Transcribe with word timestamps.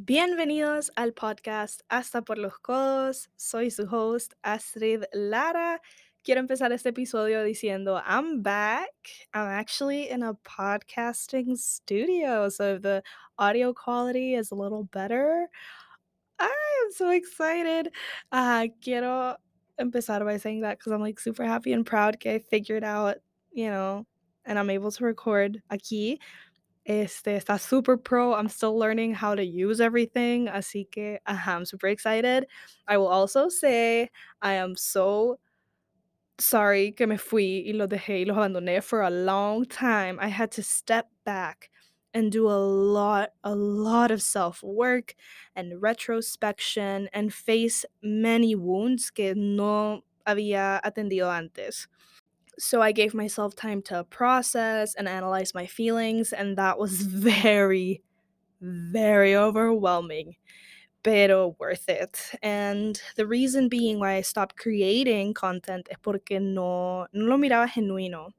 Bienvenidos 0.00 0.92
al 0.94 1.12
podcast 1.12 1.80
Hasta 1.88 2.22
por 2.22 2.38
los 2.38 2.56
Codos. 2.60 3.30
Soy 3.34 3.68
su 3.72 3.82
host, 3.82 4.34
Astrid 4.44 5.02
Lara. 5.12 5.82
Quiero 6.22 6.38
empezar 6.38 6.70
este 6.70 6.90
episodio 6.90 7.42
diciendo, 7.42 8.00
I'm 8.06 8.40
back. 8.40 8.92
I'm 9.34 9.48
actually 9.48 10.08
in 10.08 10.22
a 10.22 10.34
podcasting 10.34 11.56
studio, 11.56 12.48
so 12.48 12.76
if 12.76 12.82
the 12.82 13.02
audio 13.38 13.74
quality 13.74 14.36
is 14.36 14.52
a 14.52 14.54
little 14.54 14.84
better, 14.84 15.48
I 16.38 16.44
am 16.84 16.92
so 16.92 17.10
excited. 17.10 17.90
Uh, 18.30 18.68
quiero 18.80 19.34
empezar 19.80 20.24
by 20.24 20.36
saying 20.36 20.60
that 20.60 20.78
because 20.78 20.92
I'm 20.92 21.00
like 21.00 21.18
super 21.18 21.44
happy 21.44 21.72
and 21.72 21.84
proud 21.84 22.18
I 22.24 22.38
figured 22.38 22.84
out, 22.84 23.16
you 23.50 23.68
know, 23.68 24.06
and 24.44 24.60
I'm 24.60 24.70
able 24.70 24.92
to 24.92 25.04
record 25.04 25.60
aquí. 25.72 26.18
Este, 26.88 27.36
está 27.36 27.58
super 27.60 27.98
pro. 27.98 28.32
I'm 28.34 28.48
still 28.48 28.76
learning 28.78 29.12
how 29.14 29.34
to 29.34 29.44
use 29.44 29.78
everything. 29.80 30.46
Así 30.48 30.90
que, 30.90 31.18
ajá, 31.28 31.48
I'm 31.56 31.66
super 31.66 31.86
excited. 31.88 32.46
I 32.86 32.96
will 32.96 33.08
also 33.08 33.48
say 33.50 34.08
I 34.40 34.54
am 34.54 34.74
so 34.74 35.38
sorry 36.38 36.92
que 36.92 37.06
me 37.06 37.16
fui 37.16 37.64
y 37.66 37.72
los 37.74 37.88
dejé 37.88 38.20
y 38.20 38.24
los 38.24 38.36
abandoné 38.36 38.82
for 38.82 39.02
a 39.02 39.10
long 39.10 39.64
time. 39.66 40.18
I 40.20 40.28
had 40.28 40.50
to 40.52 40.62
step 40.62 41.08
back 41.24 41.70
and 42.14 42.32
do 42.32 42.48
a 42.48 42.56
lot, 42.58 43.30
a 43.44 43.54
lot 43.54 44.10
of 44.10 44.22
self 44.22 44.62
work 44.62 45.14
and 45.54 45.82
retrospection 45.82 47.08
and 47.12 47.32
face 47.34 47.84
many 48.02 48.54
wounds 48.54 49.10
que 49.10 49.34
no 49.34 50.02
había 50.26 50.80
atendido 50.84 51.30
antes. 51.30 51.86
So 52.58 52.82
I 52.82 52.92
gave 52.92 53.14
myself 53.14 53.54
time 53.54 53.82
to 53.82 54.04
process 54.04 54.94
and 54.94 55.08
analyze 55.08 55.54
my 55.54 55.66
feelings, 55.66 56.32
and 56.32 56.56
that 56.58 56.78
was 56.78 57.02
very, 57.02 58.02
very 58.60 59.36
overwhelming, 59.36 60.36
pero 61.04 61.56
worth 61.58 61.88
it. 61.88 62.32
And 62.42 63.00
the 63.16 63.26
reason 63.26 63.68
being 63.68 64.00
why 64.00 64.14
I 64.16 64.22
stopped 64.22 64.56
creating 64.56 65.34
content 65.34 65.88
es 65.90 65.98
porque 66.02 66.40
no, 66.40 67.06
no 67.12 67.26
lo 67.26 67.36
miraba 67.38 67.68
genuino. 67.68 68.30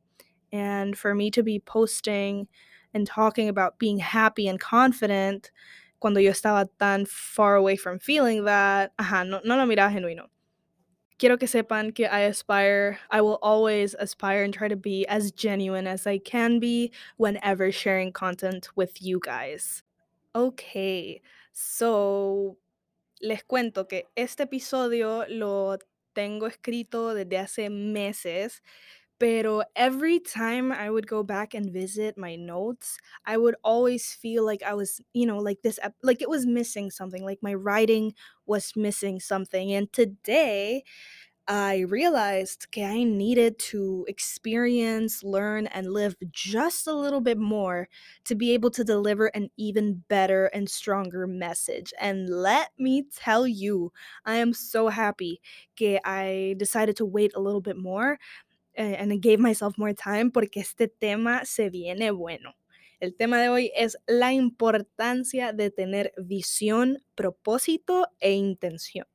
And 0.52 0.98
for 0.98 1.16
me 1.16 1.32
to 1.32 1.44
be 1.44 1.60
posting 1.60 2.48
and 2.94 3.08
talking 3.08 3.50
about 3.50 3.80
being 3.80 4.00
happy 4.00 4.48
and 4.48 4.60
confident 4.60 5.52
cuando 6.00 6.20
yo 6.22 6.32
estaba 6.32 6.68
tan 6.80 7.06
far 7.06 7.56
away 7.56 7.76
from 7.78 8.00
feeling 8.00 8.46
that, 8.46 8.92
ajá, 8.98 9.28
no, 9.28 9.42
no 9.46 9.58
lo 9.58 9.66
miraba 9.68 9.94
genuino 9.94 10.28
quiero 11.20 11.38
que 11.38 11.48
sepan 11.48 11.94
que 11.94 12.06
I 12.06 12.22
aspire, 12.22 12.98
I 13.12 13.22
will 13.22 13.38
always 13.44 13.94
aspire 14.00 14.44
and 14.44 14.54
try 14.54 14.70
to 14.70 14.78
be 14.78 15.06
as 15.08 15.32
genuine 15.32 15.86
as 15.86 16.08
I 16.08 16.18
can 16.18 16.60
be 16.60 16.92
whenever 17.18 17.72
sharing 17.72 18.12
content 18.12 18.70
with 18.76 19.02
you 19.02 19.20
guys. 19.22 19.84
Okay, 20.34 21.22
so 21.52 22.58
les 23.22 23.44
cuento 23.44 23.88
que 23.88 24.08
este 24.16 24.44
episodio 24.44 25.26
lo 25.28 25.78
tengo 26.16 26.48
escrito 26.48 27.14
desde 27.14 27.38
hace 27.38 27.70
meses, 27.70 28.62
pero 29.20 29.64
every 29.76 30.20
time 30.20 30.72
I 30.72 30.90
would 30.90 31.08
go 31.08 31.24
back 31.24 31.54
and 31.54 31.72
visit 31.72 32.18
my 32.18 32.36
notes, 32.36 32.98
I 33.26 33.38
would 33.38 33.56
always 33.64 34.14
feel 34.14 34.46
like 34.46 34.64
I 34.64 34.74
was, 34.74 35.02
you 35.14 35.26
know, 35.26 35.38
like 35.40 35.62
this, 35.62 35.80
like 36.04 36.22
it 36.22 36.30
was 36.30 36.46
missing 36.46 36.90
something, 36.92 37.24
like 37.24 37.40
my 37.44 37.54
writing 37.54 38.14
was 38.46 38.76
missing 38.76 39.20
something. 39.20 39.72
And 39.74 39.92
today, 39.94 40.84
I 41.48 41.80
realized 41.80 42.68
que 42.72 42.84
I 42.84 43.04
needed 43.04 43.58
to 43.74 44.06
experience, 44.08 45.24
learn, 45.24 45.66
and 45.66 45.92
live 45.92 46.16
just 46.30 46.86
a 46.86 46.94
little 46.94 47.22
bit 47.22 47.40
more 47.40 47.90
to 48.26 48.36
be 48.36 48.54
able 48.54 48.70
to 48.72 48.84
deliver 48.84 49.28
an 49.28 49.50
even 49.58 50.04
better 50.08 50.46
and 50.54 50.70
stronger 50.70 51.26
message. 51.26 51.92
And 52.00 52.30
let 52.30 52.70
me 52.78 53.02
tell 53.16 53.48
you, 53.48 53.92
I 54.26 54.36
am 54.36 54.54
so 54.54 54.90
happy 54.90 55.42
que 55.76 55.98
I 56.06 56.54
decided 56.60 56.96
to 56.98 57.06
wait 57.06 57.32
a 57.36 57.40
little 57.42 57.62
bit 57.62 57.78
more 57.78 58.20
and 58.80 59.12
I 59.12 59.18
gave 59.18 59.40
myself 59.40 59.78
more 59.78 59.94
time 59.94 60.32
porque 60.32 60.58
este 60.58 60.88
tema 60.88 61.46
se 61.46 61.70
viene 61.70 62.12
bueno. 62.12 62.56
El 63.00 63.16
tema 63.16 63.40
de 63.40 63.50
hoy 63.50 63.72
es 63.76 63.98
la 64.08 64.34
importancia 64.34 65.54
de 65.54 65.70
tener 65.70 66.12
visión, 66.18 66.98
propósito 67.16 68.08
e 68.20 68.32
intención. 68.32 69.06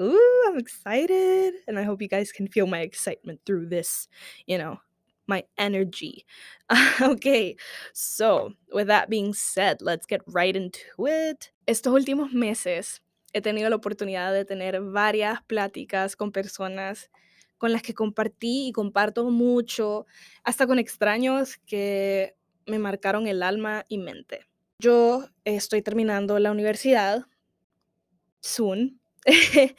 Ooh, 0.00 0.44
I'm 0.46 0.58
excited. 0.58 1.54
And 1.66 1.78
I 1.78 1.84
hope 1.84 2.02
you 2.02 2.08
guys 2.08 2.32
can 2.32 2.48
feel 2.48 2.66
my 2.66 2.80
excitement 2.80 3.40
through 3.44 3.68
this, 3.68 4.08
you 4.46 4.58
know, 4.58 4.80
my 5.26 5.44
energy. 5.58 6.26
okay, 7.00 7.56
so 7.92 8.52
with 8.72 8.88
that 8.88 9.08
being 9.08 9.34
said, 9.34 9.80
let's 9.80 10.06
get 10.06 10.22
right 10.26 10.56
into 10.56 11.06
it. 11.06 11.52
Estos 11.66 11.92
últimos 11.92 12.32
meses 12.32 13.00
he 13.32 13.40
tenido 13.40 13.68
la 13.68 13.76
oportunidad 13.76 14.32
de 14.32 14.44
tener 14.44 14.80
varias 14.80 15.42
pláticas 15.42 16.16
con 16.16 16.32
personas 16.32 17.10
con 17.64 17.72
las 17.72 17.80
que 17.80 17.94
compartí 17.94 18.68
y 18.68 18.72
comparto 18.72 19.30
mucho, 19.30 20.04
hasta 20.42 20.66
con 20.66 20.78
extraños 20.78 21.56
que 21.64 22.36
me 22.66 22.78
marcaron 22.78 23.26
el 23.26 23.42
alma 23.42 23.86
y 23.88 23.96
mente. 23.96 24.40
Yo 24.78 25.30
estoy 25.44 25.80
terminando 25.80 26.38
la 26.38 26.50
universidad 26.50 27.24
soon 28.40 29.00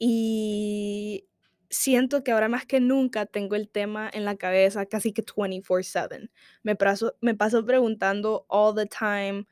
y 0.00 1.28
siento 1.70 2.24
que 2.24 2.32
ahora 2.32 2.48
más 2.48 2.66
que 2.66 2.80
nunca 2.80 3.24
tengo 3.24 3.54
el 3.54 3.68
tema 3.68 4.10
en 4.12 4.24
la 4.24 4.34
cabeza 4.34 4.86
casi 4.86 5.12
que 5.12 5.24
24/7. 5.24 6.30
Me 6.64 6.74
paso, 6.74 7.14
me 7.20 7.36
paso 7.36 7.64
preguntando 7.64 8.46
all 8.48 8.74
the 8.74 8.86
time 8.86 9.46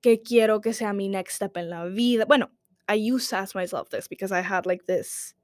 qué 0.00 0.22
quiero 0.22 0.62
que 0.62 0.72
sea 0.72 0.94
mi 0.94 1.10
next 1.10 1.36
step 1.36 1.54
en 1.58 1.68
la 1.68 1.84
vida. 1.84 2.24
Bueno, 2.24 2.50
I 2.88 3.12
used 3.12 3.28
to 3.28 3.36
ask 3.36 3.54
myself 3.54 3.90
this 3.90 4.08
because 4.08 4.32
I 4.32 4.40
had 4.42 4.64
like 4.64 4.86
this 4.86 5.36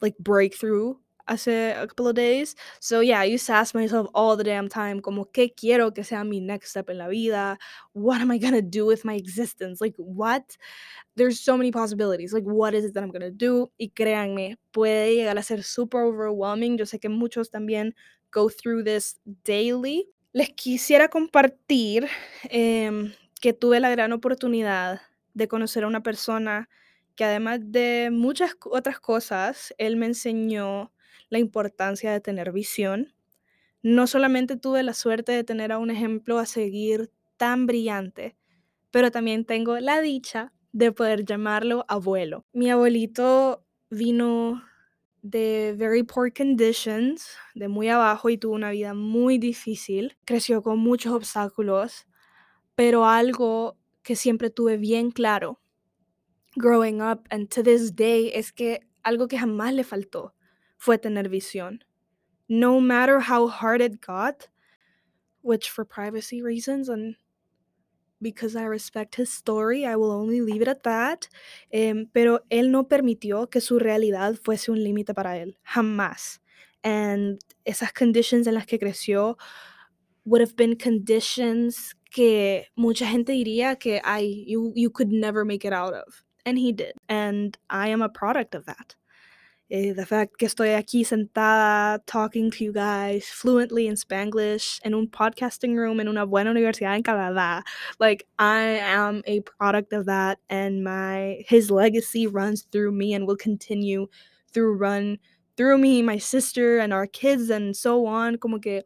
like 0.00 0.16
breakthrough 0.18 0.94
hace 1.28 1.48
a 1.48 1.86
couple 1.86 2.08
of 2.08 2.14
days. 2.14 2.54
So 2.80 3.00
yeah, 3.00 3.20
I 3.20 3.24
used 3.24 3.46
to 3.46 3.52
ask 3.52 3.74
myself 3.74 4.08
all 4.14 4.36
the 4.36 4.44
damn 4.44 4.68
time, 4.68 5.00
como 5.00 5.24
qué 5.24 5.54
quiero 5.56 5.90
que 5.90 6.04
sea 6.04 6.24
mi 6.24 6.40
next 6.40 6.70
step 6.70 6.90
en 6.90 6.98
la 6.98 7.08
vida? 7.08 7.58
What 7.92 8.20
am 8.20 8.30
I 8.30 8.38
gonna 8.38 8.62
do 8.62 8.86
with 8.86 9.04
my 9.04 9.14
existence? 9.14 9.80
Like 9.80 9.94
what? 9.96 10.56
There's 11.16 11.40
so 11.40 11.56
many 11.56 11.72
possibilities. 11.72 12.32
Like 12.32 12.44
what 12.44 12.74
is 12.74 12.84
it 12.84 12.94
that 12.94 13.02
I'm 13.02 13.10
gonna 13.10 13.30
do? 13.30 13.70
Y 13.78 13.90
créanme, 13.94 14.56
puede 14.72 15.14
llegar 15.14 15.38
a 15.38 15.42
ser 15.42 15.62
super 15.62 16.02
overwhelming. 16.02 16.78
Yo 16.78 16.84
sé 16.84 17.00
que 17.00 17.08
muchos 17.08 17.50
también 17.50 17.94
go 18.30 18.48
through 18.48 18.84
this 18.84 19.18
daily. 19.44 20.08
Les 20.32 20.50
quisiera 20.50 21.08
compartir 21.08 22.06
eh, 22.50 23.12
que 23.40 23.52
tuve 23.52 23.80
la 23.80 23.90
gran 23.90 24.12
oportunidad 24.12 25.00
de 25.34 25.48
conocer 25.48 25.84
a 25.84 25.86
una 25.86 26.02
persona 26.02 26.68
que 27.16 27.24
además 27.24 27.60
de 27.62 28.10
muchas 28.12 28.56
otras 28.64 29.00
cosas, 29.00 29.74
él 29.78 29.96
me 29.96 30.06
enseñó 30.06 30.92
la 31.30 31.38
importancia 31.38 32.12
de 32.12 32.20
tener 32.20 32.52
visión. 32.52 33.14
No 33.82 34.06
solamente 34.06 34.56
tuve 34.56 34.82
la 34.82 34.94
suerte 34.94 35.32
de 35.32 35.44
tener 35.44 35.72
a 35.72 35.78
un 35.78 35.90
ejemplo 35.90 36.38
a 36.38 36.46
seguir 36.46 37.10
tan 37.36 37.66
brillante, 37.66 38.36
pero 38.90 39.10
también 39.10 39.44
tengo 39.44 39.78
la 39.80 40.00
dicha 40.00 40.52
de 40.72 40.92
poder 40.92 41.24
llamarlo 41.24 41.84
abuelo. 41.88 42.44
Mi 42.52 42.70
abuelito 42.70 43.64
vino 43.90 44.62
de 45.22 45.74
very 45.76 46.02
poor 46.02 46.32
conditions, 46.32 47.30
de 47.54 47.68
muy 47.68 47.88
abajo 47.88 48.28
y 48.30 48.38
tuvo 48.38 48.54
una 48.54 48.70
vida 48.70 48.94
muy 48.94 49.38
difícil. 49.38 50.16
Creció 50.24 50.62
con 50.62 50.78
muchos 50.78 51.12
obstáculos, 51.12 52.06
pero 52.74 53.06
algo 53.06 53.78
que 54.02 54.16
siempre 54.16 54.50
tuve 54.50 54.76
bien 54.76 55.10
claro 55.10 55.60
growing 56.58 57.00
up 57.00 57.26
and 57.30 57.50
to 57.50 57.62
this 57.62 57.90
day 57.90 58.32
es 58.34 58.50
que 58.50 58.80
algo 59.04 59.28
que 59.28 59.38
jamás 59.38 59.74
le 59.74 59.84
faltó 59.84 60.32
fue 60.76 60.98
tener 60.98 61.28
visión. 61.28 61.80
No 62.48 62.80
matter 62.80 63.20
how 63.20 63.48
hard 63.48 63.80
it 63.80 64.00
got, 64.00 64.48
which 65.42 65.70
for 65.70 65.84
privacy 65.84 66.42
reasons 66.42 66.88
and 66.88 67.16
because 68.20 68.56
I 68.56 68.64
respect 68.64 69.16
his 69.16 69.30
story, 69.30 69.84
I 69.84 69.96
will 69.96 70.10
only 70.10 70.40
leave 70.40 70.62
it 70.62 70.68
at 70.68 70.82
that. 70.84 71.28
Um, 71.72 72.06
pero 72.12 72.40
él 72.50 72.70
no 72.70 72.88
permitió 72.88 73.50
que 73.50 73.60
su 73.60 73.78
realidad 73.78 74.36
fuese 74.42 74.70
un 74.70 74.82
límite 74.82 75.14
para 75.14 75.38
él, 75.38 75.56
jamás. 75.62 76.40
And 76.82 77.38
esas 77.64 77.92
conditions 77.92 78.46
en 78.46 78.54
las 78.54 78.66
que 78.66 78.78
creció 78.78 79.36
would 80.24 80.40
have 80.40 80.56
been 80.56 80.76
conditions 80.76 81.94
que 82.10 82.66
mucha 82.76 83.06
gente 83.06 83.32
diría 83.32 83.78
que 83.78 84.00
I, 84.04 84.44
you, 84.46 84.72
you 84.74 84.90
could 84.90 85.10
never 85.10 85.44
make 85.44 85.64
it 85.64 85.72
out 85.72 85.94
of. 85.94 86.25
And 86.46 86.58
he 86.58 86.72
did. 86.72 86.92
And 87.08 87.58
I 87.68 87.88
am 87.88 88.00
a 88.00 88.08
product 88.08 88.54
of 88.54 88.64
that. 88.66 88.94
Eh, 89.68 89.92
the 89.92 90.06
fact 90.06 90.38
que 90.38 90.46
estoy 90.46 90.76
aquí 90.76 91.04
sentada 91.04 91.98
talking 92.06 92.52
to 92.52 92.62
you 92.62 92.72
guys 92.72 93.26
fluently 93.26 93.88
in 93.88 93.96
Spanglish 93.96 94.80
in 94.84 94.94
un 94.94 95.08
podcasting 95.08 95.74
room 95.74 95.98
in 95.98 96.06
una 96.06 96.24
buena 96.24 96.52
universidad 96.52 96.94
en 96.94 97.02
Canadá. 97.02 97.64
Like 97.98 98.28
I 98.38 98.60
am 98.60 99.22
a 99.26 99.40
product 99.40 99.92
of 99.92 100.06
that 100.06 100.38
and 100.48 100.84
my 100.84 101.42
his 101.48 101.68
legacy 101.68 102.28
runs 102.28 102.62
through 102.70 102.92
me 102.92 103.12
and 103.12 103.26
will 103.26 103.36
continue 103.36 104.06
through 104.52 104.76
run 104.76 105.18
through 105.56 105.78
me, 105.78 106.00
my 106.00 106.18
sister 106.18 106.78
and 106.78 106.92
our 106.92 107.08
kids 107.08 107.50
and 107.50 107.76
so 107.76 108.06
on. 108.06 108.36
Como 108.36 108.58
que 108.60 108.82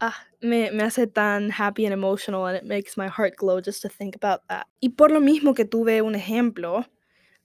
Ah, 0.00 0.26
me, 0.42 0.70
me 0.70 0.82
hace 0.84 1.06
tan 1.06 1.50
happy 1.50 1.86
and 1.86 1.92
emotional 1.94 2.46
and 2.46 2.56
it 2.56 2.64
makes 2.64 2.96
my 2.96 3.08
heart 3.08 3.34
glow 3.36 3.60
just 3.60 3.80
to 3.82 3.88
think 3.88 4.14
about 4.14 4.46
that. 4.48 4.66
Y 4.80 4.90
por 4.90 5.10
lo 5.10 5.20
mismo 5.20 5.54
que 5.54 5.64
tuve 5.64 6.02
un 6.02 6.14
ejemplo 6.14 6.84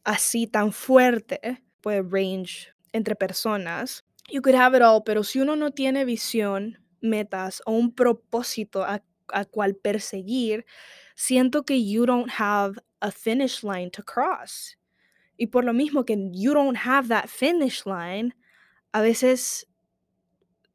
así 0.03 0.51
tan 0.51 0.71
fuerte, 0.71 1.63
puede 1.81 2.01
range 2.01 2.73
entre 2.93 3.15
personas. 3.15 4.03
You 4.29 4.41
could 4.41 4.55
have 4.55 4.75
it 4.75 4.81
all, 4.81 5.01
pero 5.01 5.23
si 5.23 5.39
uno 5.39 5.55
no 5.55 5.71
tiene 5.71 6.05
visión, 6.05 6.77
metas 7.01 7.61
o 7.65 7.71
un 7.71 7.93
propósito 7.93 8.83
a, 8.83 9.01
a 9.33 9.45
cual 9.45 9.75
perseguir, 9.75 10.65
siento 11.15 11.65
que 11.65 11.85
you 11.85 12.05
don't 12.05 12.29
have 12.37 12.77
a 13.01 13.11
finish 13.11 13.63
line 13.63 13.89
to 13.91 14.03
cross. 14.03 14.77
Y 15.37 15.47
por 15.47 15.63
lo 15.63 15.73
mismo 15.73 16.05
que 16.05 16.17
you 16.33 16.53
don't 16.53 16.77
have 16.85 17.07
that 17.07 17.27
finish 17.27 17.85
line, 17.85 18.33
a 18.93 19.01
veces 19.01 19.67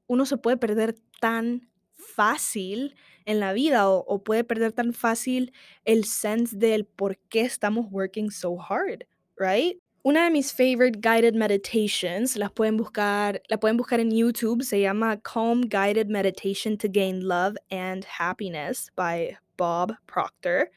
uno 0.08 0.24
se 0.24 0.36
puede 0.36 0.56
perder 0.56 0.96
tan 1.20 1.68
fácil 1.92 2.94
en 3.24 3.40
la 3.40 3.52
vida 3.52 3.88
o, 3.88 4.22
puede 4.22 4.44
perder 4.44 4.72
tan 4.72 4.92
fácil 4.92 5.52
el 5.84 6.04
sense 6.04 6.56
del 6.56 6.84
por 6.84 7.18
qué 7.28 7.42
estamos 7.42 7.86
working 7.90 8.30
so 8.30 8.56
hard, 8.58 9.04
right? 9.36 9.78
Una 10.04 10.24
de 10.24 10.30
mis 10.30 10.52
favorite 10.52 11.00
guided 11.00 11.34
meditations, 11.34 12.36
las 12.36 12.52
pueden 12.52 12.76
buscar, 12.76 13.42
la 13.48 13.58
pueden 13.58 13.76
buscar 13.76 13.98
en 13.98 14.12
YouTube, 14.12 14.62
se 14.62 14.80
llama 14.80 15.20
Calm 15.20 15.62
Guided 15.62 16.06
Meditation 16.06 16.78
to 16.78 16.86
Gain 16.88 17.26
Love 17.26 17.56
and 17.70 18.04
Happiness 18.04 18.88
by 18.94 19.36
Bob 19.56 19.96
Proctor. 20.06 20.70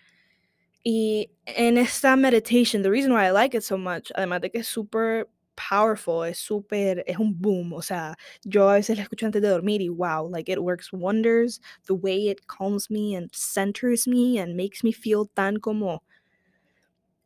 Y 0.84 1.30
en 1.46 1.78
esta 1.78 2.16
meditation, 2.16 2.82
the 2.82 2.90
reason 2.90 3.14
why 3.14 3.28
I 3.28 3.32
like 3.32 3.56
it 3.56 3.62
so 3.62 3.78
much, 3.78 4.12
además 4.16 4.42
de 4.42 4.50
que 4.50 4.62
es 4.62 4.68
súper 4.68 5.28
powerful, 5.70 6.24
es 6.24 6.40
súper, 6.40 7.04
es 7.06 7.18
un 7.18 7.34
boom, 7.40 7.74
o 7.74 7.82
sea, 7.82 8.16
yo 8.44 8.70
a 8.70 8.76
veces 8.76 8.98
la 8.98 9.04
escucho 9.04 9.26
antes 9.26 9.42
de 9.42 9.50
dormir 9.50 9.82
y 9.82 9.90
wow, 9.90 10.30
like 10.30 10.50
it 10.50 10.60
works 10.60 10.92
wonders, 10.94 11.60
the 11.88 11.94
way 11.94 12.30
it 12.30 12.48
calms 12.48 12.90
me 12.90 13.16
and 13.16 13.30
centers 13.34 14.08
me 14.08 14.40
and 14.40 14.56
makes 14.56 14.84
me 14.84 14.92
feel 14.92 15.28
tan 15.36 15.58
como 15.58 16.04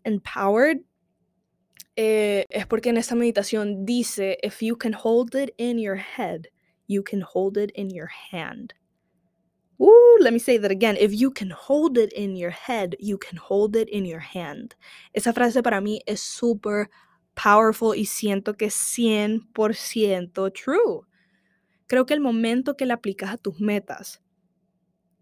empowered, 0.04 0.80
eh, 1.96 2.46
es 2.50 2.66
porque 2.66 2.90
en 2.90 2.98
esta 2.98 3.16
meditación 3.16 3.86
dice, 3.86 4.38
if 4.42 4.62
you 4.62 4.76
can 4.76 4.94
hold 4.94 5.36
it 5.36 5.54
in 5.58 5.78
your 5.78 5.96
head, 5.96 6.48
you 6.88 7.04
can 7.04 7.22
hold 7.22 7.58
it 7.58 7.72
in 7.76 7.90
your 7.90 8.10
hand. 8.32 8.74
Ooh, 9.82 10.18
let 10.20 10.34
me 10.34 10.40
say 10.40 10.58
that 10.58 10.72
again. 10.72 10.96
If 10.98 11.14
you 11.14 11.32
can 11.32 11.50
hold 11.50 11.98
it 11.98 12.14
in 12.14 12.36
your 12.36 12.52
head, 12.52 12.96
you 13.00 13.18
can 13.18 13.38
hold 13.38 13.76
it 13.76 13.90
in 13.90 14.06
your 14.06 14.20
hand. 14.20 14.76
Esa 15.14 15.34
frase 15.34 15.62
para 15.64 15.82
mí 15.82 16.00
es 16.08 16.22
súper 16.22 16.88
powerful 17.34 17.98
y 17.98 18.06
siento 18.06 18.56
que 18.56 18.66
es 18.66 18.76
100% 18.76 20.52
true. 20.54 21.02
Creo 21.88 22.06
que 22.06 22.14
el 22.14 22.22
momento 22.22 22.76
que 22.76 22.86
la 22.86 22.96
aplicas 22.96 23.32
a 23.32 23.38
tus 23.38 23.60
metas 23.60 24.22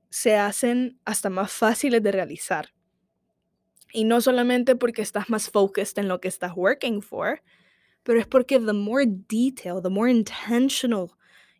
se 0.09 0.35
hacen 0.35 0.99
hasta 1.05 1.29
más 1.29 1.51
fáciles 1.51 2.03
de 2.03 2.11
realizar. 2.11 2.73
Y 3.93 4.03
no 4.03 4.21
solamente 4.21 4.75
porque 4.75 5.01
estás 5.01 5.29
más 5.29 5.49
focused 5.49 5.97
en 5.97 6.07
lo 6.07 6.21
que 6.21 6.27
estás 6.27 6.53
working 6.55 7.01
for, 7.01 7.41
pero 8.03 8.19
es 8.19 8.27
porque 8.27 8.59
the 8.59 8.73
more 8.73 9.05
detail, 9.05 9.81
the 9.81 9.89
more 9.89 10.09
intentional, 10.09 11.11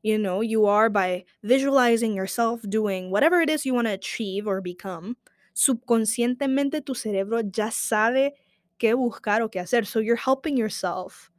you 0.02 0.18
know, 0.18 0.42
you 0.42 0.68
are 0.68 0.90
by 0.90 1.26
visualizing 1.42 2.16
yourself 2.16 2.62
doing 2.64 3.12
whatever 3.12 3.42
it 3.42 3.50
is 3.50 3.66
you 3.66 3.74
want 3.74 3.88
to 3.88 3.94
achieve 3.94 4.48
or 4.48 4.62
become, 4.62 5.18
subconscientemente 5.54 6.82
tu 6.82 6.96
cerebro 6.96 7.42
ya 7.42 7.70
sabe 7.70 8.34
qué 8.82 8.96
buscar 8.96 9.42
o 9.42 9.50
qué 9.50 9.62
hacer. 9.62 9.86
So 9.86 10.00
you're 10.00 10.16
helping 10.16 10.58
yourself, 10.58 11.30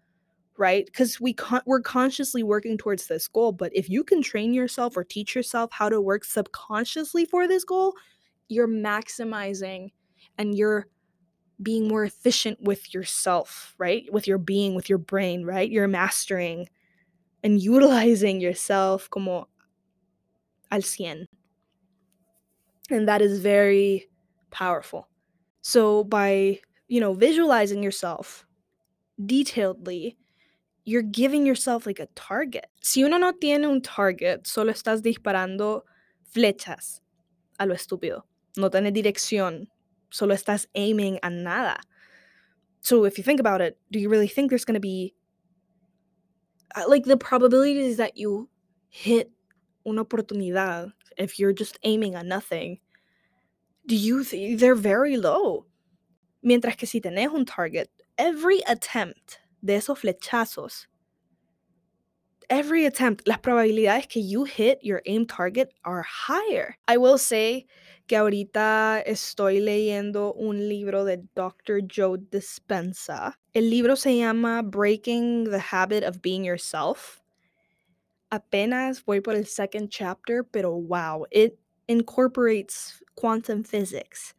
right? 0.56 0.87
Because 0.87 1.21
we 1.21 1.35
con- 1.35 1.62
we're 1.67 1.81
consciously 1.81 2.43
working 2.43 2.79
towards 2.79 3.06
this 3.06 3.27
goal. 3.29 3.53
But 3.53 3.73
if 3.75 3.91
you 3.91 4.05
can 4.05 4.23
train 4.23 4.55
yourself 4.55 4.97
or 4.97 5.05
teach 5.05 5.35
yourself 5.35 5.71
how 5.73 5.89
to 5.89 6.00
work 6.00 6.25
subconsciously 6.25 7.25
for 7.25 7.49
this 7.49 7.65
goal, 7.65 7.94
you're 8.49 8.69
maximizing 8.69 9.89
and 10.39 10.56
you're 10.56 10.87
being 11.62 11.89
more 11.89 12.05
efficient 12.05 12.59
with 12.62 12.93
yourself, 12.94 13.75
right? 13.79 14.05
With 14.12 14.27
your 14.27 14.39
being, 14.39 14.75
with 14.75 14.89
your 14.89 14.99
brain, 14.99 15.44
right? 15.44 15.71
You're 15.71 15.89
mastering 15.89 16.69
and 17.43 17.61
utilizing 17.61 18.41
yourself 18.41 19.09
como 19.11 19.49
al 20.71 20.81
cien. 20.81 21.27
And 22.91 23.09
that 23.09 23.23
is 23.23 23.41
very 23.41 24.09
powerful. 24.50 25.09
So 25.62 26.05
by 26.05 26.61
you 26.93 27.00
know, 27.00 27.15
visualizing 27.15 27.83
yourself 27.83 28.44
detailedly, 29.19 30.15
you're 30.85 31.00
giving 31.00 31.47
yourself 31.47 31.87
like 31.87 31.99
a 31.99 32.06
target. 32.15 32.67
Si 32.83 33.03
uno 33.03 33.17
no 33.17 33.33
tiene 33.33 33.65
un 33.65 33.81
target, 33.81 34.47
solo 34.47 34.71
estás 34.71 35.00
disparando 35.00 35.85
flechas 36.35 37.00
a 37.59 37.65
lo 37.65 37.75
estúpido. 37.75 38.25
No 38.59 38.69
tiene 38.69 38.93
dirección, 38.93 39.69
solo 40.11 40.35
estás 40.35 40.67
aiming 40.75 41.19
a 41.23 41.31
nada. 41.31 41.81
So 42.83 43.06
if 43.06 43.17
you 43.17 43.25
think 43.25 43.41
about 43.41 43.62
it, 43.62 43.79
do 43.91 43.99
you 43.99 44.11
really 44.11 44.29
think 44.29 44.50
there's 44.50 44.67
going 44.67 44.75
to 44.75 44.81
be 44.81 45.15
uh, 46.77 46.85
like 46.87 47.05
the 47.05 47.17
probabilities 47.17 47.97
that 47.97 48.19
you 48.19 48.50
hit 48.91 49.31
una 49.89 50.05
oportunidad 50.05 50.93
if 51.17 51.39
you're 51.39 51.55
just 51.55 51.79
aiming 51.85 52.17
at 52.17 52.27
nothing? 52.27 52.81
Do 53.87 53.97
you 53.97 54.25
think 54.25 54.61
they're 54.61 54.75
very 54.75 55.17
low? 55.17 55.65
Mientras 56.43 56.77
que 56.77 56.87
si 56.87 57.00
tenés 57.00 57.29
un 57.29 57.44
target, 57.44 57.89
every 58.19 58.62
attempt 58.67 59.39
de 59.62 59.77
esos 59.77 59.99
flechazos, 59.99 60.89
every 62.50 62.85
attempt, 62.85 63.27
las 63.27 63.39
probabilidades 63.39 64.09
que 64.09 64.21
you 64.21 64.44
hit 64.44 64.79
your 64.83 65.00
aim 65.06 65.25
target 65.25 65.73
are 65.85 66.03
higher. 66.03 66.77
I 66.89 66.97
will 66.97 67.17
say 67.17 67.67
que 68.09 68.17
ahorita 68.17 69.03
estoy 69.06 69.61
leyendo 69.61 70.35
un 70.37 70.69
libro 70.69 71.05
de 71.05 71.23
Dr. 71.35 71.81
Joe 71.81 72.19
Dispensa. 72.19 73.35
El 73.55 73.71
libro 73.71 73.94
se 73.94 74.19
llama 74.19 74.62
Breaking 74.62 75.44
the 75.44 75.61
Habit 75.61 76.05
of 76.05 76.21
Being 76.21 76.44
Yourself. 76.44 77.23
Apenas 78.31 79.05
voy 79.05 79.21
por 79.21 79.35
el 79.35 79.44
second 79.44 79.91
chapter, 79.91 80.43
pero 80.43 80.75
wow, 80.75 81.25
it 81.31 81.59
incorporates 81.89 83.03
quantum 83.15 83.62
physics 83.62 84.35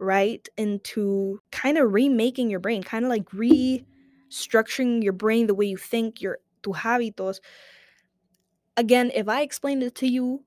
right 0.00 0.48
into 0.56 1.40
kind 1.52 1.78
of 1.78 1.92
remaking 1.92 2.50
your 2.50 2.60
brain 2.60 2.82
kind 2.82 3.04
of 3.04 3.10
like 3.10 3.28
restructuring 3.30 5.02
your 5.02 5.12
brain 5.12 5.46
the 5.46 5.54
way 5.54 5.66
you 5.66 5.76
think 5.76 6.20
your 6.20 6.38
tus 6.62 6.76
hábitos. 6.76 7.40
Again 8.76 9.10
if 9.14 9.28
i 9.28 9.42
explained 9.42 9.82
it 9.82 9.94
to 9.96 10.06
you 10.06 10.44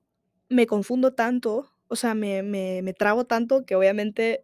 me 0.50 0.66
confundo 0.66 1.14
tanto 1.14 1.66
o 1.90 1.94
sea 1.94 2.14
me, 2.14 2.42
me, 2.42 2.82
me 2.82 2.92
trabo 2.92 3.26
tanto 3.26 3.62
que 3.62 3.76
obviamente 3.76 4.38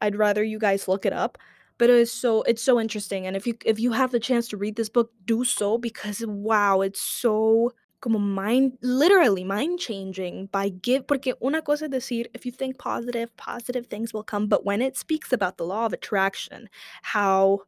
i'd 0.00 0.16
rather 0.16 0.42
you 0.42 0.58
guys 0.58 0.88
look 0.88 1.06
it 1.06 1.12
up 1.12 1.38
but 1.78 1.90
it's 1.90 2.12
so 2.12 2.42
it's 2.42 2.62
so 2.62 2.80
interesting 2.80 3.26
and 3.26 3.36
if 3.36 3.46
you 3.46 3.54
if 3.64 3.78
you 3.78 3.92
have 3.92 4.10
the 4.10 4.20
chance 4.20 4.48
to 4.48 4.56
read 4.56 4.76
this 4.76 4.88
book 4.88 5.10
do 5.24 5.44
so 5.44 5.78
because 5.78 6.24
wow 6.26 6.80
it's 6.80 7.02
so 7.02 7.72
como 8.04 8.18
mind, 8.18 8.76
literally 8.82 9.44
mind 9.44 9.78
changing 9.78 10.46
by 10.52 10.68
give, 10.68 11.06
porque 11.06 11.32
una 11.42 11.62
cosa 11.62 11.86
es 11.86 11.90
decir, 11.90 12.26
if 12.34 12.44
you 12.44 12.52
think 12.52 12.76
positive, 12.76 13.34
positive 13.38 13.86
things 13.86 14.12
will 14.12 14.22
come, 14.22 14.46
but 14.46 14.62
when 14.62 14.82
it 14.82 14.94
speaks 14.94 15.32
about 15.32 15.56
the 15.56 15.64
law 15.64 15.86
of 15.86 15.94
attraction, 15.94 16.68
how 17.00 17.60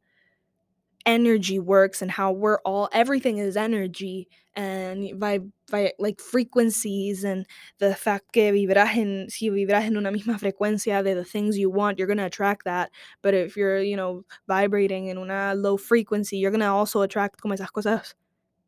energy 1.06 1.58
works 1.58 2.02
and 2.02 2.10
how 2.10 2.32
we're 2.32 2.58
all 2.66 2.90
everything 2.92 3.38
is 3.38 3.56
energy 3.56 4.28
and 4.54 5.18
by, 5.18 5.38
vibe 5.70 5.92
like 5.98 6.20
frequencies 6.20 7.24
and 7.24 7.46
the 7.78 7.94
fact 7.94 8.32
que 8.32 8.52
vibras 8.52 8.94
en 8.96 9.30
si 9.30 9.48
vibras 9.48 9.84
en 9.84 9.96
una 9.96 10.10
misma 10.10 10.38
frecuencia 10.38 11.02
de 11.02 11.14
the 11.14 11.24
things 11.24 11.56
you 11.56 11.70
want 11.70 11.96
you're 11.96 12.08
going 12.08 12.18
to 12.18 12.26
attract 12.26 12.64
that. 12.64 12.90
But 13.22 13.32
if 13.32 13.56
you're 13.56 13.80
you 13.80 13.96
know 13.96 14.24
vibrating 14.48 15.06
in 15.06 15.16
una 15.16 15.54
low 15.54 15.78
frequency 15.78 16.36
you're 16.36 16.50
going 16.50 16.60
to 16.60 16.66
also 16.66 17.00
attract 17.00 17.40
como 17.40 17.54
esas 17.54 17.70
cosas 17.72 18.14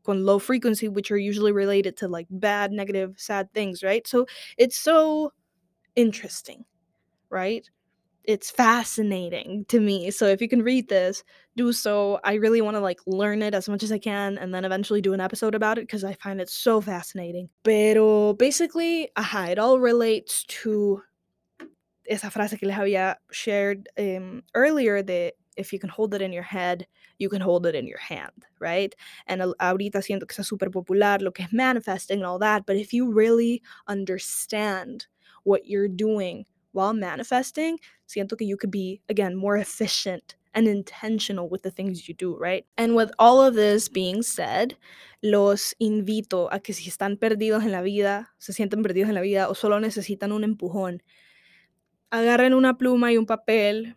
con 0.09 0.25
low 0.25 0.39
frequency, 0.39 0.89
which 0.89 1.11
are 1.11 1.19
usually 1.19 1.53
related 1.53 1.99
to 1.99 2.09
like 2.09 2.27
bad, 2.31 2.73
negative, 2.73 3.15
sad 3.19 3.53
things, 3.53 3.83
right? 3.83 4.07
So 4.07 4.27
it's 4.57 4.79
so 4.79 5.33
interesting, 5.97 6.65
right? 7.29 7.69
It's 8.25 8.51
fascinating 8.51 9.67
to 9.69 9.81
me. 9.81 10.11
So 10.11 10.27
if 10.27 10.41
you 10.41 10.49
can 10.49 10.63
read 10.63 10.89
this, 10.89 11.25
do 11.57 11.73
so. 11.73 12.21
I 12.25 12.35
really 12.35 12.63
want 12.63 12.77
to 12.77 12.81
like 12.81 13.01
learn 13.07 13.43
it 13.43 13.55
as 13.55 13.69
much 13.69 13.83
as 13.83 13.93
I 13.93 13.99
can 13.99 14.39
and 14.39 14.55
then 14.55 14.65
eventually 14.65 15.03
do 15.03 15.13
an 15.13 15.21
episode 15.21 15.55
about 15.55 15.77
it 15.77 15.83
because 15.83 16.05
I 16.05 16.15
find 16.15 16.41
it 16.41 16.49
so 16.49 16.81
fascinating. 16.81 17.51
Pero 17.65 18.33
basically, 18.33 19.11
aha, 19.17 19.49
it 19.51 19.59
all 19.59 19.79
relates 19.79 20.45
to 20.63 21.03
esa 22.09 22.31
frase 22.31 22.59
que 22.59 22.67
les 22.67 22.79
había 22.79 23.17
shared 23.31 23.89
um, 23.99 24.43
earlier 24.55 25.03
de 25.03 25.33
if 25.59 25.73
you 25.73 25.79
can 25.79 25.91
hold 25.91 26.15
it 26.15 26.23
in 26.23 26.33
your 26.33 26.43
head, 26.43 26.87
you 27.19 27.29
can 27.29 27.41
hold 27.41 27.67
it 27.67 27.75
in 27.75 27.87
your 27.87 27.99
hand, 27.99 28.47
right? 28.61 28.95
And 29.27 29.43
ahorita 29.61 30.03
siento 30.03 30.27
que 30.27 30.35
está 30.35 30.45
súper 30.45 30.71
popular 30.71 31.21
lo 31.21 31.33
que 31.33 31.45
es 31.45 31.53
manifesting 31.53 32.19
and 32.19 32.27
all 32.27 32.39
that, 32.39 32.65
but 32.67 32.77
if 32.77 32.93
you 32.93 33.11
really 33.11 33.63
understand 33.87 35.07
what 35.45 35.67
you're 35.67 35.89
doing 35.89 36.47
while 36.73 36.93
manifesting, 36.93 37.79
siento 38.07 38.39
que 38.39 38.47
you 38.47 38.57
could 38.57 38.71
be, 38.71 39.01
again, 39.09 39.35
more 39.35 39.57
efficient 39.57 40.37
and 40.55 40.67
intentional 40.67 41.49
with 41.49 41.63
the 41.63 41.71
things 41.71 42.09
you 42.09 42.15
do, 42.15 42.37
right? 42.37 42.65
And 42.77 42.95
with 42.95 43.11
all 43.19 43.43
of 43.43 43.55
this 43.55 43.89
being 43.89 44.23
said, 44.23 44.77
los 45.23 45.75
invito 45.81 46.49
a 46.51 46.61
que 46.61 46.75
si 46.75 46.89
están 46.89 47.17
perdidos 47.19 47.65
en 47.65 47.73
la 47.73 47.83
vida, 47.83 48.29
se 48.39 48.53
sienten 48.53 48.83
perdidos 48.83 49.09
en 49.09 49.15
la 49.15 49.21
vida 49.21 49.49
o 49.49 49.55
solo 49.55 49.79
necesitan 49.79 50.33
un 50.33 50.45
empujón, 50.45 51.03
agarren 52.11 52.55
una 52.55 52.79
pluma 52.79 53.13
y 53.13 53.19
un 53.19 53.27
papel 53.27 53.97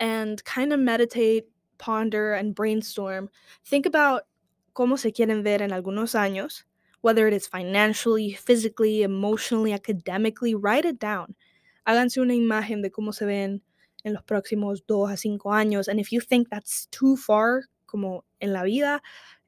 and 0.00 0.42
kind 0.44 0.72
of 0.72 0.80
meditate, 0.80 1.44
ponder, 1.78 2.34
and 2.34 2.54
brainstorm. 2.54 3.30
Think 3.64 3.86
about 3.86 4.22
cómo 4.74 4.98
se 4.98 5.12
quieren 5.12 5.42
ver 5.42 5.62
en 5.62 5.70
algunos 5.72 6.14
años, 6.14 6.64
whether 7.00 7.26
it 7.26 7.34
is 7.34 7.46
financially, 7.46 8.32
physically, 8.34 9.02
emotionally, 9.02 9.72
academically, 9.72 10.54
write 10.54 10.84
it 10.84 10.98
down. 10.98 11.34
Háganse 11.86 12.18
una 12.18 12.34
imagen 12.34 12.82
de 12.82 12.90
cómo 12.90 13.12
se 13.14 13.24
ven 13.24 13.62
en 14.04 14.14
los 14.14 14.22
próximos 14.22 14.82
dos 14.86 15.10
a 15.10 15.16
cinco 15.16 15.50
años. 15.50 15.88
And 15.88 15.98
if 15.98 16.12
you 16.12 16.20
think 16.20 16.48
that's 16.50 16.86
too 16.90 17.16
far, 17.16 17.64
como 17.86 18.24
en 18.40 18.52
la 18.52 18.62
vida, 18.62 19.00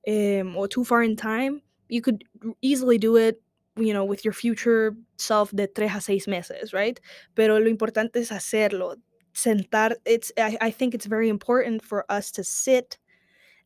um, 0.09 0.57
or 0.57 0.67
too 0.67 0.85
far 0.85 1.03
in 1.03 1.17
time, 1.17 1.63
you 1.89 2.01
could 2.01 2.25
easily 2.63 2.99
do 2.99 3.17
it, 3.17 3.41
you 3.77 3.93
know, 3.93 4.05
with 4.05 4.25
your 4.25 4.33
future 4.33 4.97
self 5.17 5.51
de 5.55 5.67
tres 5.67 5.95
a 5.95 6.01
seis 6.01 6.27
meses, 6.27 6.73
right? 6.73 6.99
Pero 7.35 7.59
lo 7.59 7.69
importante 7.69 8.17
es 8.17 8.31
hacerlo. 8.31 8.97
Sentar, 9.35 9.95
it's, 10.05 10.33
I, 10.39 10.57
I 10.61 10.71
think 10.71 10.95
it's 10.95 11.07
very 11.07 11.29
important 11.29 11.83
for 11.83 12.05
us 12.11 12.31
to 12.33 12.45
sit 12.45 12.99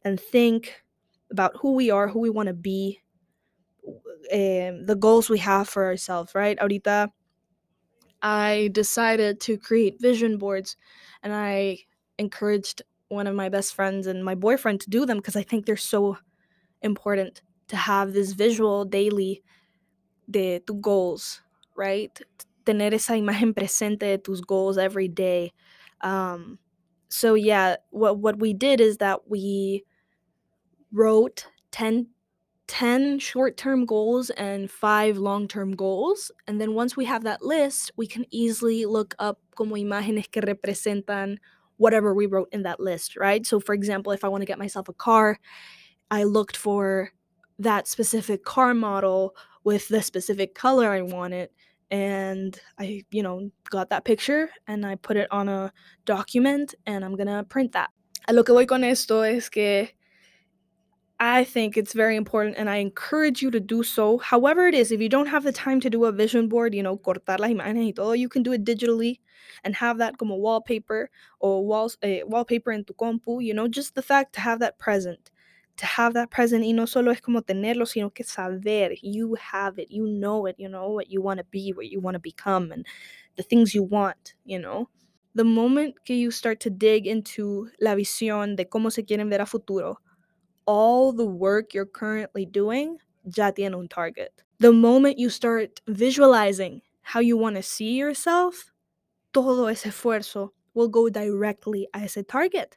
and 0.04 0.21
think 0.21 0.83
about 1.30 1.56
who 1.59 1.73
we 1.75 1.90
are, 1.90 2.09
who 2.09 2.21
we 2.21 2.30
want 2.30 2.49
to 2.49 2.54
be, 2.54 3.00
um, 4.33 4.87
the 4.87 4.97
goals 4.99 5.28
we 5.28 5.38
have 5.38 5.68
for 5.68 5.85
ourselves, 5.85 6.35
right? 6.35 6.59
Ahorita, 6.59 7.11
I 8.23 8.71
decided 8.73 9.40
to 9.42 9.59
create 9.59 10.00
vision 10.00 10.38
boards 10.38 10.76
and 11.23 11.33
I 11.35 11.78
encouraged 12.18 12.83
one 13.09 13.26
of 13.26 13.35
my 13.35 13.49
best 13.49 13.75
friends 13.75 14.06
and 14.06 14.25
my 14.25 14.35
boyfriend 14.35 14.80
to 14.83 14.90
do 14.90 15.04
them 15.04 15.18
because 15.18 15.37
I 15.37 15.42
think 15.42 15.66
they're 15.66 15.76
so 15.76 16.16
important 16.83 17.42
to 17.68 17.76
have 17.76 18.12
this 18.12 18.33
visual 18.33 18.85
daily 18.85 19.42
the, 20.28 20.61
tus 20.66 20.76
goals, 20.80 21.42
right? 21.76 22.21
Tener 22.64 22.94
esa 22.94 23.14
imagen 23.14 23.54
presente 23.54 24.00
de 24.00 24.18
tus 24.18 24.40
goals 24.40 24.78
every 24.78 25.09
day. 25.09 25.52
Um, 26.00 26.59
so 27.09 27.35
yeah, 27.35 27.76
what 27.90 28.18
what 28.18 28.38
we 28.38 28.52
did 28.54 28.80
is 28.80 28.99
that 28.99 29.28
we 29.28 29.85
wrote 30.92 31.47
10 31.73 32.06
10 32.66 33.18
short-term 33.18 33.85
goals 33.85 34.30
and 34.30 34.71
5 34.71 35.18
long-term 35.18 35.76
goals 35.76 36.30
and 36.47 36.61
then 36.61 36.75
once 36.75 36.97
we 36.97 37.04
have 37.04 37.25
that 37.25 37.42
list 37.42 37.90
we 37.97 38.06
can 38.06 38.25
easily 38.30 38.87
look 38.87 39.14
up 39.18 39.38
como 39.54 39.75
imágenes 39.75 40.30
que 40.30 40.40
representan 40.40 41.37
whatever 41.76 42.14
we 42.14 42.26
wrote 42.26 42.49
in 42.52 42.62
that 42.62 42.80
list 42.80 43.16
right 43.16 43.44
so 43.44 43.61
for 43.61 43.75
example 43.75 44.12
if 44.12 44.25
i 44.25 44.28
want 44.28 44.40
to 44.40 44.47
get 44.47 44.59
myself 44.59 44.88
a 44.88 44.94
car 44.94 45.38
i 46.11 46.23
looked 46.23 46.56
for 46.56 47.11
that 47.59 47.87
specific 47.87 48.44
car 48.44 48.73
model 48.73 49.35
with 49.64 49.88
the 49.88 50.00
specific 50.00 50.54
color 50.54 50.90
i 50.90 51.02
wanted 51.02 51.50
and 51.94 52.60
i 52.80 53.04
you 53.12 53.22
know 53.22 53.48
got 53.70 53.88
that 53.88 54.04
picture 54.04 54.50
and 54.66 54.84
i 54.84 54.96
put 54.96 55.16
it 55.16 55.28
on 55.30 55.48
a 55.48 55.72
document 56.04 56.74
and 56.86 57.04
i'm 57.04 57.14
gonna 57.14 57.44
print 57.44 57.70
that 57.70 57.90
a 58.26 58.32
lo 58.32 58.42
que 58.42 58.52
voy 58.52 58.66
con 58.66 58.82
esto 58.82 59.22
es 59.22 59.48
que 59.48 59.88
I 61.20 61.44
think 61.44 61.76
it's 61.76 61.92
very 61.92 62.16
important 62.16 62.56
and 62.58 62.68
I 62.68 62.78
encourage 62.78 63.40
you 63.40 63.50
to 63.52 63.60
do 63.60 63.84
so. 63.84 64.18
However, 64.18 64.66
it 64.66 64.74
is, 64.74 64.90
if 64.90 65.00
you 65.00 65.08
don't 65.08 65.28
have 65.28 65.44
the 65.44 65.52
time 65.52 65.80
to 65.80 65.88
do 65.88 66.04
a 66.06 66.12
vision 66.12 66.48
board, 66.48 66.74
you 66.74 66.82
know, 66.82 66.98
cortar 66.98 67.38
las 67.38 67.50
imágenes 67.50 67.86
y 67.86 67.92
todo, 67.92 68.12
you 68.12 68.28
can 68.28 68.42
do 68.42 68.52
it 68.52 68.64
digitally 68.64 69.20
and 69.62 69.76
have 69.76 69.96
that 69.98 70.18
como 70.18 70.34
wallpaper 70.34 71.08
or 71.38 71.64
walls, 71.64 71.96
eh, 72.02 72.22
wallpaper 72.26 72.72
en 72.72 72.84
tu 72.84 72.94
compu, 72.94 73.42
you 73.42 73.54
know, 73.54 73.68
just 73.68 73.94
the 73.94 74.02
fact 74.02 74.34
to 74.34 74.40
have 74.40 74.58
that 74.58 74.76
present. 74.78 75.30
To 75.78 75.87
have 75.87 76.14
that 76.14 76.31
present 76.31 76.64
y 76.64 76.73
no 76.73 76.87
solo 76.87 77.11
es 77.11 77.21
como 77.21 77.40
tenerlo, 77.43 77.87
sino 77.87 78.11
que 78.11 78.25
saber, 78.25 78.95
you 79.02 79.35
have 79.35 79.78
it, 79.78 79.90
you 79.90 80.07
know 80.07 80.47
it, 80.47 80.54
you 80.57 80.69
know 80.69 80.90
what 80.90 81.11
you 81.11 81.21
want 81.21 81.38
to 81.38 81.45
be, 81.50 81.73
what 81.73 81.90
you 81.90 82.00
want 82.00 82.14
to 82.14 82.21
become, 82.21 82.71
and 82.71 82.87
the 83.37 83.43
things 83.43 83.75
you 83.75 83.83
want, 83.83 84.35
you 84.45 84.59
know. 84.59 84.88
The 85.35 85.43
moment 85.43 85.97
que 86.04 86.14
you 86.14 86.31
start 86.31 86.61
to 86.61 86.71
dig 86.71 87.09
into 87.09 87.69
la 87.81 87.97
visión 87.97 88.54
de 88.57 88.66
cómo 88.66 88.93
se 88.93 89.02
quieren 89.02 89.28
ver 89.28 89.40
a 89.40 89.47
futuro, 89.47 89.99
all 90.66 91.12
the 91.12 91.26
work 91.26 91.75
you're 91.75 91.87
currently 91.87 92.47
doing 92.47 92.99
ya 93.25 93.50
tiene 93.50 93.75
un 93.75 93.88
target. 93.88 94.31
The 94.61 94.73
moment 94.73 95.19
you 95.19 95.28
start 95.28 95.81
visualizing 95.88 96.83
how 97.02 97.21
you 97.21 97.37
want 97.37 97.57
to 97.57 97.62
see 97.62 97.95
yourself, 97.97 98.73
todo 99.33 99.66
ese 99.66 99.85
esfuerzo 99.87 100.50
will 100.75 100.88
go 100.88 101.09
directly 101.09 101.88
a 101.95 102.04
ese 102.04 102.25
target. 102.28 102.76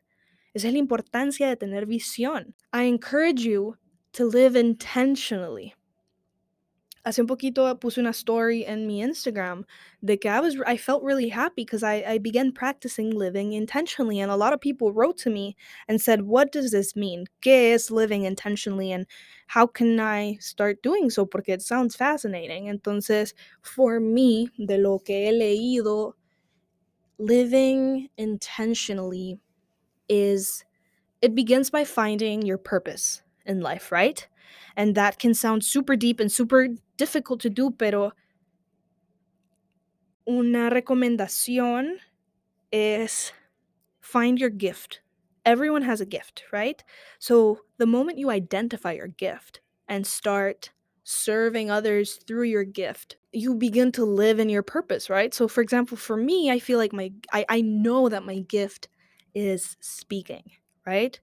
Es 0.57 0.63
la 0.63 0.79
importancia 0.79 1.47
de 1.47 1.55
tener 1.55 1.85
visión. 1.85 2.55
I 2.73 2.85
encourage 2.85 3.43
you 3.43 3.75
to 4.13 4.25
live 4.25 4.55
intentionally. 4.55 5.75
Hace 7.05 7.21
un 7.21 7.27
poquito 7.27 7.79
puse 7.79 7.99
una 7.99 8.09
story 8.09 8.65
en 8.65 8.87
mi 8.87 9.03
Instagram 9.03 9.65
de 10.01 10.17
que 10.17 10.27
I 10.31 10.39
was 10.39 10.55
I 10.65 10.75
felt 10.75 11.03
really 11.03 11.29
happy 11.29 11.63
because 11.63 11.83
I, 11.83 12.03
I 12.03 12.17
began 12.17 12.51
practicing 12.51 13.11
living 13.11 13.53
intentionally 13.53 14.19
and 14.19 14.31
a 14.31 14.35
lot 14.35 14.51
of 14.51 14.59
people 14.59 14.91
wrote 14.91 15.19
to 15.19 15.29
me 15.29 15.55
and 15.87 16.01
said, 16.01 16.23
What 16.23 16.51
does 16.51 16.71
this 16.71 16.95
mean? 16.95 17.25
¿Qué 17.43 17.75
es 17.75 17.91
living 17.91 18.23
intentionally? 18.23 18.91
And 18.91 19.05
how 19.45 19.67
can 19.67 19.99
I 19.99 20.37
start 20.39 20.81
doing 20.81 21.11
so? 21.11 21.23
Porque 21.23 21.49
it 21.49 21.61
sounds 21.61 21.95
fascinating. 21.95 22.65
Entonces, 22.65 23.35
for 23.61 23.99
me, 23.99 24.49
de 24.57 24.79
lo 24.79 24.97
que 24.97 25.27
he 25.27 25.31
leído, 25.31 26.13
living 27.19 28.09
intentionally 28.17 29.39
is 30.09 30.63
it 31.21 31.35
begins 31.35 31.69
by 31.69 31.83
finding 31.83 32.41
your 32.43 32.57
purpose 32.57 33.21
in 33.45 33.61
life, 33.61 33.91
right? 33.91 34.27
And 34.75 34.95
that 34.95 35.19
can 35.19 35.33
sound 35.33 35.63
super 35.63 35.95
deep 35.95 36.19
and 36.19 36.31
super 36.31 36.67
difficult 36.97 37.39
to 37.41 37.49
do, 37.49 37.71
pero 37.71 38.11
una 40.27 40.69
recomendación 40.69 41.97
es 42.71 43.31
find 44.01 44.39
your 44.39 44.49
gift. 44.49 45.01
Everyone 45.45 45.83
has 45.83 46.01
a 46.01 46.05
gift, 46.05 46.43
right? 46.51 46.83
So 47.19 47.59
the 47.77 47.85
moment 47.85 48.17
you 48.17 48.29
identify 48.29 48.93
your 48.93 49.07
gift 49.07 49.61
and 49.87 50.05
start 50.05 50.71
serving 51.03 51.71
others 51.71 52.19
through 52.27 52.43
your 52.43 52.65
gift, 52.65 53.15
you 53.31 53.55
begin 53.55 53.93
to 53.93 54.03
live 54.03 54.39
in 54.39 54.49
your 54.49 54.63
purpose, 54.63 55.09
right? 55.09 55.33
So 55.33 55.47
for 55.47 55.61
example, 55.61 55.95
for 55.95 56.17
me, 56.17 56.51
I 56.51 56.59
feel 56.59 56.77
like 56.77 56.91
my 56.91 57.11
I, 57.31 57.45
I 57.47 57.61
know 57.61 58.09
that 58.09 58.25
my 58.25 58.39
gift 58.39 58.89
is 59.37 59.77
speaking, 59.79 60.43
right? 60.85 61.19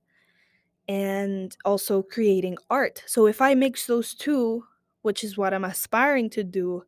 And 0.89 1.57
also 1.65 2.03
creating 2.03 2.59
art. 2.71 3.03
So 3.07 3.27
if 3.27 3.43
I 3.43 3.55
mix 3.55 3.87
those 3.87 4.15
two, 4.15 4.65
which 5.03 5.25
is 5.25 5.37
what 5.37 5.53
I'm 5.53 5.65
aspiring 5.65 6.31
to 6.31 6.45
do, 6.45 6.85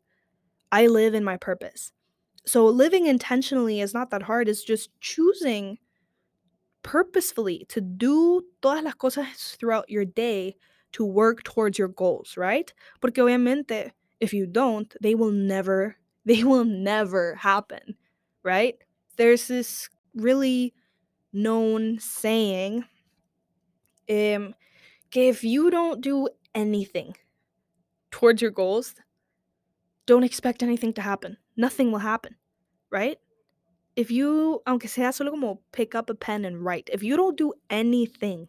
I 0.70 0.86
live 0.86 1.14
in 1.14 1.24
my 1.24 1.36
purpose. 1.36 1.92
So 2.46 2.66
living 2.66 3.06
intentionally 3.06 3.80
is 3.80 3.92
not 3.92 4.10
that 4.10 4.22
hard, 4.22 4.48
it's 4.48 4.62
just 4.62 4.90
choosing 5.00 5.78
purposefully 6.82 7.66
to 7.68 7.80
do 7.80 8.42
todas 8.62 8.84
las 8.84 8.94
cosas 8.94 9.56
throughout 9.58 9.90
your 9.90 10.04
day 10.04 10.54
to 10.92 11.04
work 11.04 11.42
towards 11.42 11.78
your 11.78 11.88
goals, 11.88 12.36
right? 12.36 12.72
Porque 13.00 13.18
obviamente 13.18 13.90
if 14.20 14.32
you 14.32 14.46
don't, 14.46 14.94
they 15.02 15.14
will 15.14 15.32
never 15.32 15.96
they 16.24 16.44
will 16.44 16.64
never 16.64 17.34
happen, 17.34 17.96
right? 18.42 18.76
There's 19.16 19.48
this 19.48 19.88
really 20.14 20.74
known 21.36 21.98
saying 21.98 22.84
um 24.10 24.54
if 25.14 25.44
you 25.44 25.70
don't 25.70 26.00
do 26.00 26.28
anything 26.54 27.16
towards 28.10 28.42
your 28.42 28.50
goals, 28.50 28.94
don't 30.06 30.24
expect 30.24 30.62
anything 30.62 30.92
to 30.94 31.02
happen. 31.02 31.36
Nothing 31.56 31.92
will 31.92 32.00
happen, 32.00 32.36
right? 32.90 33.18
If 33.96 34.10
you, 34.10 34.60
aunque 34.66 34.88
sea 34.88 35.10
solo 35.12 35.30
como 35.30 35.60
pick 35.72 35.94
up 35.94 36.10
a 36.10 36.14
pen 36.14 36.44
and 36.44 36.62
write, 36.64 36.90
if 36.92 37.02
you 37.02 37.16
don't 37.16 37.36
do 37.36 37.52
anything 37.70 38.48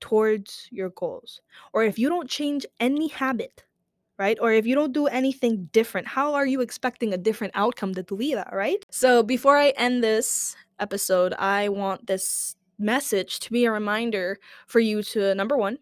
towards 0.00 0.68
your 0.70 0.90
goals, 0.90 1.40
or 1.72 1.84
if 1.84 1.98
you 1.98 2.08
don't 2.08 2.28
change 2.28 2.66
any 2.78 3.08
habit, 3.08 3.64
right? 4.18 4.38
Or 4.40 4.52
if 4.52 4.66
you 4.66 4.74
don't 4.74 4.92
do 4.92 5.06
anything 5.06 5.68
different, 5.72 6.06
how 6.06 6.34
are 6.34 6.46
you 6.46 6.60
expecting 6.60 7.14
a 7.14 7.16
different 7.16 7.52
outcome 7.56 7.92
de 7.92 8.02
tu 8.02 8.16
vida, 8.16 8.48
right? 8.52 8.84
So 8.90 9.22
before 9.22 9.56
I 9.56 9.70
end 9.70 10.04
this 10.04 10.56
episode, 10.82 11.32
I 11.38 11.68
want 11.68 12.08
this 12.08 12.56
message 12.76 13.38
to 13.40 13.52
be 13.52 13.64
a 13.64 13.70
reminder 13.70 14.38
for 14.66 14.80
you 14.80 15.02
to 15.04 15.34
number 15.34 15.56
one, 15.56 15.78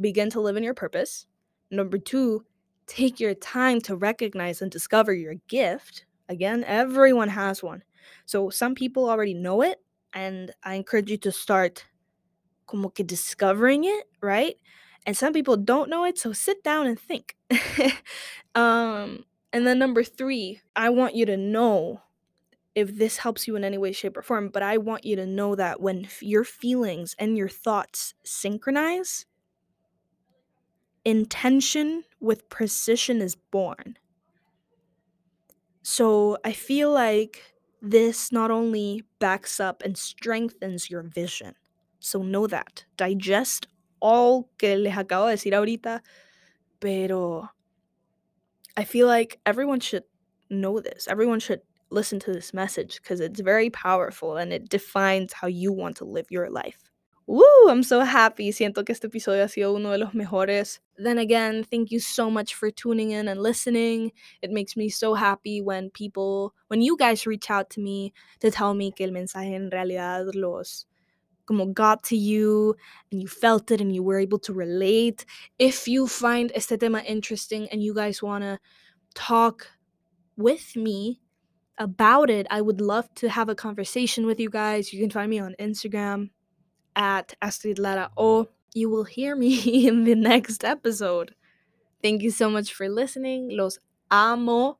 begin 0.00 0.30
to 0.30 0.40
live 0.40 0.56
in 0.56 0.62
your 0.62 0.74
purpose. 0.74 1.26
Number 1.70 1.98
two, 1.98 2.44
take 2.86 3.20
your 3.20 3.34
time 3.34 3.80
to 3.82 3.94
recognize 3.94 4.62
and 4.62 4.70
discover 4.70 5.12
your 5.12 5.34
gift. 5.48 6.06
Again, 6.30 6.64
everyone 6.64 7.28
has 7.28 7.62
one. 7.62 7.82
So 8.24 8.48
some 8.48 8.74
people 8.74 9.08
already 9.08 9.34
know 9.34 9.62
it, 9.62 9.82
and 10.14 10.50
I 10.64 10.74
encourage 10.74 11.10
you 11.10 11.18
to 11.18 11.30
start 11.30 11.84
como 12.66 12.88
que 12.88 13.04
discovering 13.04 13.84
it, 13.84 14.06
right? 14.22 14.56
And 15.04 15.16
some 15.16 15.34
people 15.34 15.56
don't 15.56 15.90
know 15.90 16.04
it, 16.04 16.18
so 16.18 16.32
sit 16.32 16.64
down 16.64 16.86
and 16.86 16.98
think. 16.98 17.36
um, 18.54 19.24
and 19.52 19.66
then 19.66 19.78
number 19.78 20.02
three, 20.02 20.60
I 20.74 20.88
want 20.88 21.14
you 21.14 21.26
to 21.26 21.36
know 21.36 22.00
if 22.78 22.96
this 22.96 23.18
helps 23.18 23.48
you 23.48 23.56
in 23.56 23.64
any 23.64 23.76
way, 23.78 23.92
shape, 23.92 24.16
or 24.16 24.22
form, 24.22 24.48
but 24.50 24.62
I 24.62 24.78
want 24.78 25.04
you 25.04 25.16
to 25.16 25.26
know 25.26 25.54
that 25.56 25.80
when 25.80 26.04
f- 26.04 26.22
your 26.22 26.44
feelings 26.44 27.16
and 27.18 27.36
your 27.36 27.48
thoughts 27.48 28.14
synchronize, 28.24 29.26
intention 31.04 32.04
with 32.20 32.48
precision 32.48 33.20
is 33.20 33.34
born. 33.34 33.98
So 35.82 36.38
I 36.44 36.52
feel 36.52 36.92
like 36.92 37.54
this 37.80 38.30
not 38.32 38.50
only 38.50 39.02
backs 39.18 39.60
up 39.60 39.82
and 39.82 39.96
strengthens 39.96 40.90
your 40.90 41.02
vision. 41.02 41.54
So 42.00 42.22
know 42.22 42.46
that. 42.46 42.84
Digest 42.96 43.66
all 44.00 44.48
que 44.58 44.76
les 44.76 44.92
acabo 44.92 45.26
de 45.30 45.36
decir 45.36 45.52
ahorita, 45.54 46.00
pero 46.80 47.48
I 48.76 48.84
feel 48.84 49.06
like 49.06 49.40
everyone 49.44 49.80
should 49.80 50.04
know 50.50 50.80
this. 50.80 51.08
Everyone 51.08 51.40
should 51.40 51.62
listen 51.90 52.18
to 52.20 52.32
this 52.32 52.52
message 52.52 53.00
because 53.02 53.20
it's 53.20 53.40
very 53.40 53.70
powerful 53.70 54.36
and 54.36 54.52
it 54.52 54.68
defines 54.68 55.32
how 55.32 55.48
you 55.48 55.72
want 55.72 55.96
to 55.96 56.04
live 56.04 56.26
your 56.30 56.50
life. 56.50 56.78
Woo, 57.26 57.68
I'm 57.68 57.82
so 57.82 58.00
happy. 58.00 58.52
Siento 58.52 58.86
que 58.86 58.94
este 58.94 59.04
episodio 59.04 59.42
ha 59.42 59.48
sido 59.48 59.74
uno 59.74 59.90
de 59.90 59.98
los 59.98 60.14
mejores. 60.14 60.78
Then 60.96 61.18
again, 61.18 61.62
thank 61.62 61.90
you 61.90 62.00
so 62.00 62.30
much 62.30 62.54
for 62.54 62.70
tuning 62.70 63.10
in 63.10 63.28
and 63.28 63.42
listening. 63.42 64.12
It 64.40 64.50
makes 64.50 64.78
me 64.78 64.88
so 64.88 65.12
happy 65.12 65.60
when 65.60 65.90
people, 65.90 66.54
when 66.68 66.80
you 66.80 66.96
guys 66.96 67.26
reach 67.26 67.50
out 67.50 67.68
to 67.70 67.80
me 67.80 68.14
to 68.40 68.50
tell 68.50 68.72
me 68.72 68.92
que 68.92 69.06
el 69.06 69.12
mensaje 69.12 69.54
en 69.54 69.70
realidad 69.70 70.30
los 70.34 70.86
como 71.44 71.66
got 71.66 72.02
to 72.04 72.16
you 72.16 72.74
and 73.10 73.20
you 73.20 73.28
felt 73.28 73.70
it 73.70 73.80
and 73.80 73.94
you 73.94 74.02
were 74.02 74.18
able 74.18 74.38
to 74.38 74.54
relate. 74.54 75.26
If 75.58 75.86
you 75.86 76.06
find 76.06 76.50
este 76.54 76.78
tema 76.80 77.00
interesting 77.00 77.68
and 77.70 77.82
you 77.82 77.92
guys 77.92 78.22
want 78.22 78.44
to 78.44 78.58
talk 79.14 79.66
with 80.38 80.76
me 80.76 81.20
about 81.78 82.30
it, 82.30 82.46
I 82.50 82.60
would 82.60 82.80
love 82.80 83.12
to 83.16 83.28
have 83.28 83.48
a 83.48 83.54
conversation 83.54 84.26
with 84.26 84.40
you 84.40 84.50
guys. 84.50 84.92
You 84.92 85.00
can 85.00 85.10
find 85.10 85.30
me 85.30 85.38
on 85.38 85.54
Instagram 85.60 86.30
at 86.96 87.34
Astrid 87.40 87.78
Lara 87.78 88.10
O. 88.16 88.48
You 88.74 88.90
will 88.90 89.04
hear 89.04 89.36
me 89.36 89.86
in 89.88 90.04
the 90.04 90.14
next 90.14 90.64
episode. 90.64 91.34
Thank 92.02 92.22
you 92.22 92.30
so 92.30 92.50
much 92.50 92.72
for 92.72 92.88
listening. 92.88 93.48
Los 93.50 93.78
amo 94.10 94.78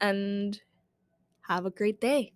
and 0.00 0.60
have 1.48 1.66
a 1.66 1.70
great 1.70 2.00
day. 2.00 2.32